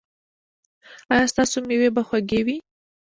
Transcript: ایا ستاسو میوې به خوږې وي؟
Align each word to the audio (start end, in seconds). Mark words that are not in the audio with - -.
ایا 1.13 1.25
ستاسو 1.31 1.57
میوې 1.67 1.89
به 1.95 2.01
خوږې 2.07 2.41
وي؟ 2.45 2.57